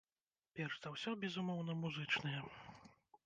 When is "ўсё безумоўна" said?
0.95-1.77